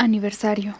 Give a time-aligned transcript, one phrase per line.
[0.00, 0.76] Aniversario.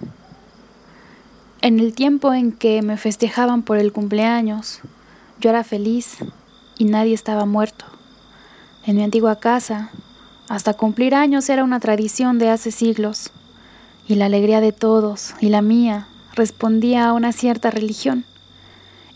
[1.61, 4.81] En el tiempo en que me festejaban por el cumpleaños,
[5.39, 6.17] yo era feliz
[6.79, 7.85] y nadie estaba muerto.
[8.87, 9.91] En mi antigua casa,
[10.49, 13.31] hasta cumplir años era una tradición de hace siglos,
[14.09, 18.25] y la alegría de todos y la mía respondía a una cierta religión.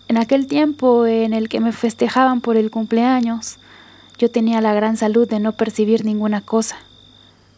[0.09, 3.57] En aquel tiempo en el que me festejaban por el cumpleaños,
[4.18, 6.77] yo tenía la gran salud de no percibir ninguna cosa,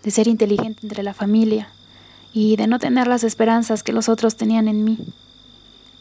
[0.04, 1.70] de ser inteligente entre la familia,
[2.32, 4.98] y de no tener las esperanzas que los otros tenían en mí.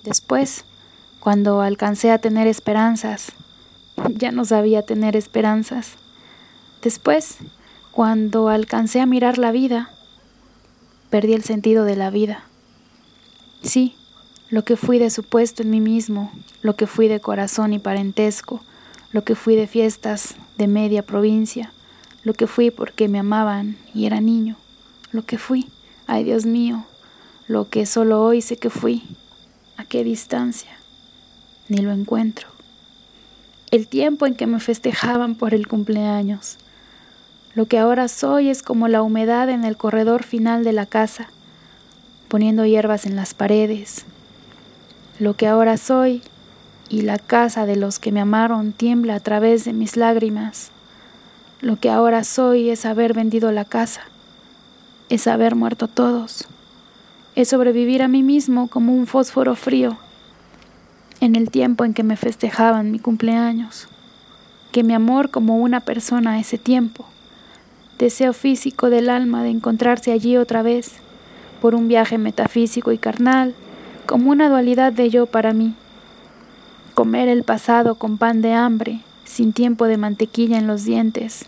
[0.04, 0.66] Después,
[1.20, 3.32] cuando alcancé a tener esperanzas,
[4.10, 5.94] ya no sabía tener esperanzas.
[6.82, 7.38] Después,
[7.92, 9.90] cuando alcancé a mirar la vida,
[11.10, 12.44] perdí el sentido de la vida.
[13.64, 13.96] Sí,
[14.50, 18.62] lo que fui de supuesto en mí mismo, lo que fui de corazón y parentesco,
[19.12, 21.72] lo que fui de fiestas de media provincia,
[22.24, 24.58] lo que fui porque me amaban y era niño,
[25.12, 25.68] lo que fui.
[26.08, 26.86] Ay Dios mío,
[27.48, 29.02] lo que solo hoy sé que fui,
[29.76, 30.70] a qué distancia,
[31.68, 32.48] ni lo encuentro.
[33.72, 36.58] El tiempo en que me festejaban por el cumpleaños.
[37.56, 41.30] Lo que ahora soy es como la humedad en el corredor final de la casa,
[42.28, 44.06] poniendo hierbas en las paredes.
[45.18, 46.22] Lo que ahora soy
[46.88, 50.70] y la casa de los que me amaron tiembla a través de mis lágrimas.
[51.62, 54.02] Lo que ahora soy es haber vendido la casa
[55.10, 56.48] es haber muerto todos,
[57.36, 59.98] es sobrevivir a mí mismo como un fósforo frío
[61.20, 63.88] en el tiempo en que me festejaban mi cumpleaños,
[64.72, 67.06] que mi amor como una persona a ese tiempo,
[67.98, 70.94] deseo físico del alma de encontrarse allí otra vez,
[71.62, 73.54] por un viaje metafísico y carnal,
[74.06, 75.74] como una dualidad de yo para mí,
[76.94, 81.46] comer el pasado con pan de hambre, sin tiempo de mantequilla en los dientes,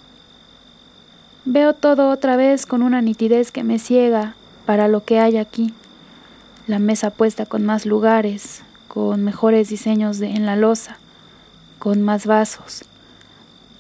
[1.50, 5.74] Veo todo otra vez con una nitidez que me ciega para lo que hay aquí.
[6.68, 10.98] La mesa puesta con más lugares, con mejores diseños en la losa,
[11.80, 12.84] con más vasos.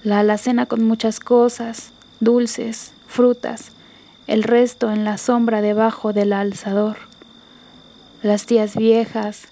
[0.01, 1.91] La alacena con muchas cosas,
[2.21, 3.73] dulces, frutas,
[4.27, 6.95] el resto en la sombra debajo del alzador.
[8.23, 9.49] Las tías viejas,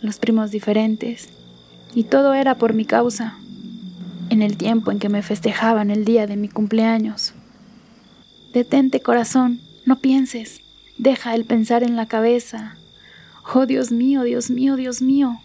[0.00, 1.30] los primos diferentes,
[1.92, 3.36] y todo era por mi causa
[4.30, 7.34] en el tiempo en que me festejaban el día de mi cumpleaños.
[8.52, 10.60] Detente, corazón, no pienses,
[10.98, 12.76] deja el pensar en la cabeza.
[13.54, 15.40] Oh Dios mío, Dios mío, Dios mío.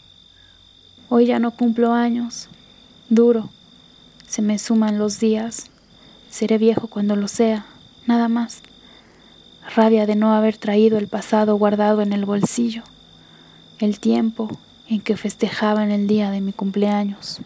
[1.10, 2.50] Hoy ya no cumplo años.
[3.10, 3.50] Duro.
[4.28, 5.68] Se me suman los días.
[6.30, 7.66] Seré viejo cuando lo sea,
[8.06, 8.62] nada más.
[9.76, 12.84] Rabia de no haber traído el pasado guardado en el bolsillo.
[13.80, 17.42] El tiempo en que festejaban el día de mi cumpleaños.